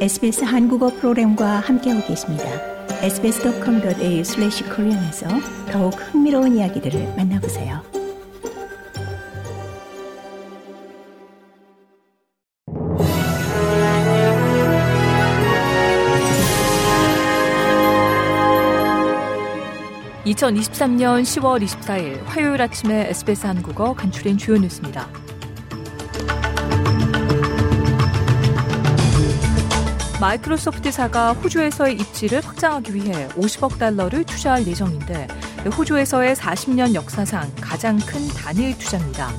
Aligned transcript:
SBS 0.00 0.44
한국어 0.44 0.88
프로그램과 0.88 1.60
함께하고 1.60 2.06
계십니다. 2.06 2.44
sbs.com.au/korean에서 3.02 5.28
더욱 5.70 5.90
흥미로운 5.90 6.56
이야기들을 6.56 7.16
만나보세요. 7.18 7.82
(2023년 20.24 21.24
10월 21.24 21.62
24일) 21.62 22.22
화요일 22.24 22.62
아침에 22.62 23.10
SBS 23.10 23.46
한국어 23.46 23.92
간추린 23.92 24.38
주요 24.38 24.56
뉴스입니다. 24.56 25.29
마이크로소프트사가 30.20 31.32
호주에서의 31.32 31.94
입지를 31.94 32.44
확장하기 32.44 32.94
위해 32.94 33.26
50억 33.28 33.78
달러를 33.78 34.22
투자할 34.24 34.66
예정인데 34.66 35.26
호주에서의 35.76 36.36
40년 36.36 36.94
역사상 36.94 37.50
가장 37.60 37.98
큰 37.98 38.28
단일 38.28 38.76
투자입니다. 38.76 39.30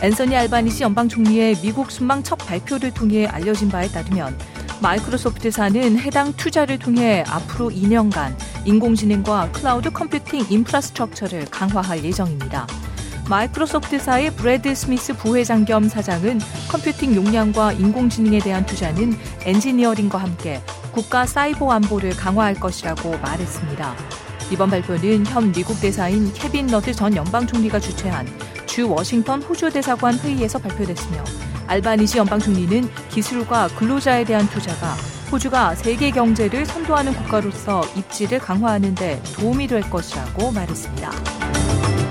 앤서니 0.00 0.34
알바니시 0.34 0.82
연방 0.82 1.08
총리의 1.08 1.56
미국 1.62 1.90
순방 1.90 2.22
첫 2.22 2.36
발표를 2.36 2.92
통해 2.92 3.26
알려진 3.26 3.68
바에 3.68 3.88
따르면 3.88 4.38
마이크로소프트사는 4.80 5.98
해당 5.98 6.32
투자를 6.32 6.78
통해 6.78 7.22
앞으로 7.28 7.70
2년간 7.70 8.34
인공지능과 8.64 9.52
클라우드 9.52 9.90
컴퓨팅 9.90 10.46
인프라스트럭처를 10.48 11.44
강화할 11.50 12.02
예정입니다. 12.02 12.66
마이크로소프트사의 13.32 14.34
브래드 14.34 14.74
스미스 14.74 15.14
부회장 15.14 15.64
겸 15.64 15.88
사장은 15.88 16.38
컴퓨팅 16.68 17.14
용량과 17.14 17.72
인공지능에 17.72 18.40
대한 18.40 18.66
투자는 18.66 19.16
엔지니어링과 19.46 20.18
함께 20.18 20.60
국가 20.92 21.24
사이버 21.24 21.72
안보를 21.72 22.10
강화할 22.10 22.54
것이라고 22.54 23.16
말했습니다. 23.22 23.96
이번 24.50 24.68
발표는 24.68 25.24
현 25.24 25.50
미국 25.50 25.80
대사인 25.80 26.30
케빈 26.34 26.66
러드 26.66 26.92
전 26.92 27.16
연방 27.16 27.46
총리가 27.46 27.80
주최한 27.80 28.26
주 28.66 28.90
워싱턴 28.90 29.40
호주 29.40 29.70
대사관 29.70 30.18
회의에서 30.18 30.58
발표됐으며 30.58 31.24
알바니시 31.68 32.18
연방 32.18 32.38
총리는 32.38 32.86
기술과 33.08 33.68
근로자에 33.78 34.24
대한 34.24 34.46
투자가 34.50 34.94
호주가 35.32 35.74
세계 35.74 36.10
경제를 36.10 36.66
선도하는 36.66 37.14
국가로서 37.14 37.80
입지를 37.96 38.38
강화하는 38.38 38.94
데 38.94 39.22
도움이 39.36 39.68
될 39.68 39.80
것이라고 39.88 40.52
말했습니다. 40.52 42.01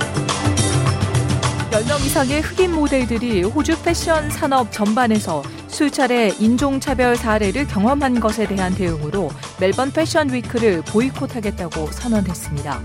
10명 1.72 2.05
이상의 2.05 2.41
흑인 2.41 2.73
모델들이 2.73 3.44
호주 3.44 3.81
패션 3.81 4.30
산업 4.30 4.73
전반에서 4.73 5.41
수차례 5.69 6.33
인종차별 6.38 7.16
사례를 7.16 7.66
경험한 7.66 8.19
것에 8.19 8.45
대한 8.45 8.75
대응으로 8.75 9.30
멜번 9.58 9.94
패션 9.94 10.33
위크를 10.33 10.81
보이콧하겠다고 10.81 11.88
선언했습니다. 11.94 12.83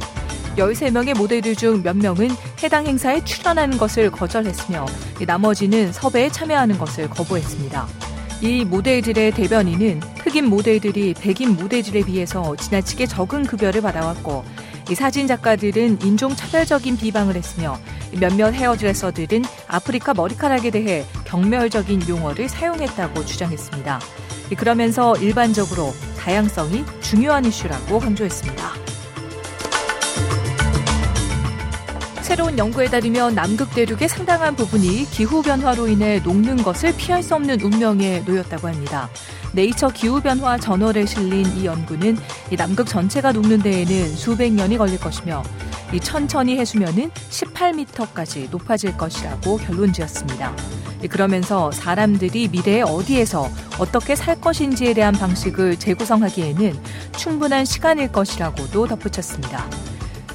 13명의 0.56 1.18
모델들 1.18 1.56
중 1.56 1.82
몇 1.82 1.96
명은 1.96 2.28
해당 2.62 2.86
행사에 2.86 3.24
출연하는 3.24 3.76
것을 3.76 4.08
거절했으며 4.12 4.86
나머지는 5.26 5.92
섭외에 5.92 6.28
참여하는 6.28 6.78
것을 6.78 7.10
거부했습니다. 7.10 7.88
이 8.40 8.64
모델들의 8.64 9.32
대변인은 9.32 10.00
흑인 10.22 10.46
모델들이 10.46 11.14
백인 11.14 11.56
모델들에 11.56 12.04
비해서 12.04 12.54
지나치게 12.54 13.06
적은 13.06 13.46
급여를 13.46 13.80
받아왔고 13.80 14.44
이 14.88 14.94
사진 14.94 15.26
작가들은 15.26 15.98
인종 16.02 16.34
차별적인 16.34 16.96
비방을 16.96 17.34
했으며 17.34 17.78
몇몇 18.20 18.54
헤어드레서들은 18.54 19.42
아프리카 19.66 20.14
머리카락에 20.14 20.70
대해 20.70 21.04
경멸적인 21.24 22.08
용어를 22.08 22.48
사용했다고 22.48 23.24
주장했습니다. 23.24 24.00
그러면서 24.56 25.16
일반적으로 25.16 25.92
다양성이 26.18 26.84
중요한 27.00 27.44
이슈라고 27.44 27.98
강조했습니다. 27.98 28.85
새로운 32.26 32.58
연구에 32.58 32.86
따르면 32.86 33.36
남극 33.36 33.70
대륙의 33.70 34.08
상당한 34.08 34.56
부분이 34.56 35.08
기후 35.12 35.42
변화로 35.42 35.86
인해 35.86 36.18
녹는 36.18 36.56
것을 36.56 36.92
피할 36.96 37.22
수 37.22 37.36
없는 37.36 37.60
운명에 37.60 38.24
놓였다고 38.26 38.66
합니다. 38.66 39.08
네이처 39.52 39.90
기후변화 39.90 40.58
저널에 40.58 41.06
실린 41.06 41.46
이 41.56 41.66
연구는 41.66 42.18
이 42.50 42.56
남극 42.56 42.88
전체가 42.88 43.30
녹는 43.30 43.60
데에는 43.62 44.16
수백 44.16 44.52
년이 44.52 44.76
걸릴 44.76 44.98
것이며 44.98 45.44
이 45.92 46.00
천천히 46.00 46.58
해수면은 46.58 47.12
18m까지 47.30 48.50
높아질 48.50 48.96
것이라고 48.96 49.58
결론 49.58 49.92
지었습니다. 49.92 50.52
그러면서 51.08 51.70
사람들이 51.70 52.48
미래에 52.48 52.82
어디에서 52.82 53.48
어떻게 53.78 54.16
살 54.16 54.40
것인지에 54.40 54.94
대한 54.94 55.14
방식을 55.14 55.78
재구성하기에는 55.78 56.76
충분한 57.16 57.64
시간일 57.64 58.10
것이라고도 58.10 58.88
덧붙였습니다. 58.88 59.70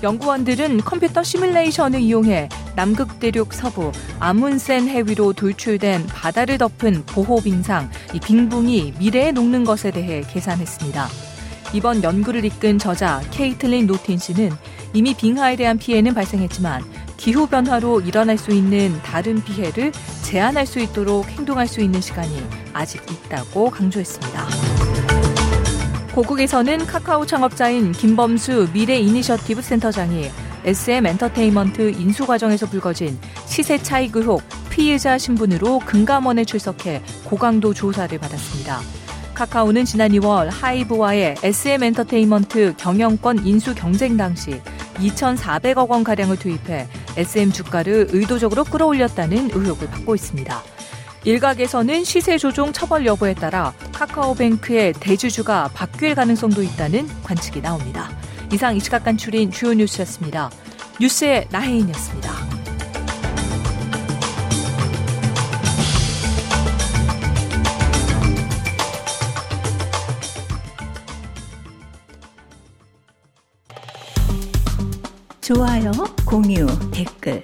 연구원들은 0.04 0.82
컴퓨터 0.82 1.24
시뮬레이션을 1.24 2.00
이용해 2.00 2.50
남극 2.76 3.20
대륙 3.20 3.54
서부 3.54 3.92
아문센 4.20 4.88
해위로 4.88 5.34
돌출된 5.34 6.08
바다를 6.08 6.58
덮은 6.58 7.04
보호 7.06 7.42
빙상, 7.42 7.90
이 8.14 8.20
빙붕이 8.20 8.96
미래에 8.98 9.32
녹는 9.32 9.64
것에 9.64 9.92
대해 9.92 10.22
계산했습니다. 10.22 11.08
이번 11.74 12.04
연구를 12.04 12.44
이끈 12.44 12.80
저자 12.80 13.22
케이틀린 13.32 13.88
노틴 13.88 14.18
씨는 14.18 14.52
이미 14.94 15.14
빙하에 15.14 15.56
대한 15.56 15.78
피해는 15.78 16.14
발생했지만 16.14 16.84
기후 17.16 17.48
변화로 17.48 18.02
일어날 18.02 18.38
수 18.38 18.52
있는 18.52 19.00
다른 19.04 19.42
피해를 19.44 19.92
제한할 20.24 20.66
수 20.66 20.80
있도록 20.80 21.28
행동할 21.30 21.68
수 21.68 21.80
있는 21.82 22.02
시간이 22.02 22.44
아직 22.74 23.02
있다고 23.10 23.70
강조했습니다. 23.70 24.81
고국에서는 26.22 26.86
카카오 26.86 27.26
창업자인 27.26 27.94
김범수 27.94 28.70
미래 28.74 28.96
이니셔티브 28.98 29.60
센터장이 29.64 30.30
SM 30.64 31.08
엔터테인먼트 31.08 31.94
인수 31.98 32.28
과정에서 32.28 32.68
불거진 32.68 33.18
시세 33.48 33.80
차익 33.80 34.16
의혹 34.16 34.44
피의자 34.70 35.18
신분으로 35.18 35.80
금감원에 35.80 36.46
출석해 36.46 37.02
고강도 37.24 37.74
조사를 37.74 38.16
받았습니다. 38.20 38.82
카카오는 39.34 39.84
지난 39.84 40.12
2월 40.12 40.50
하이브와의 40.52 41.38
SM 41.42 41.82
엔터테인먼트 41.82 42.76
경영권 42.78 43.48
인수 43.48 43.74
경쟁 43.74 44.16
당시 44.16 44.62
2,400억 44.98 45.90
원 45.90 46.04
가량을 46.04 46.38
투입해 46.38 46.88
SM 47.18 47.52
주가를 47.52 48.10
의도적으로 48.12 48.64
끌어올렸다는 48.66 49.50
의혹을 49.56 49.88
받고 49.90 50.14
있습니다. 50.14 50.62
일각에서는 51.24 52.04
시세 52.04 52.38
조종 52.38 52.74
처벌 52.74 53.06
여부에 53.06 53.34
따라 53.36 53.74
카카오뱅크의 53.94 54.94
대주주가 54.94 55.70
바뀔 55.74 56.16
가능성도 56.16 56.64
있다는 56.64 57.08
관측이 57.24 57.62
나옵니다. 57.62 58.10
이상 58.52 58.76
이 58.76 58.80
시각 58.80 59.04
간출인 59.04 59.52
주요 59.52 59.74
뉴스였습니다. 59.74 60.50
뉴스의 61.00 61.48
나혜인이었습니다. 61.52 62.32
좋아요, 75.42 75.92
공유, 76.26 76.66
댓글, 76.92 77.44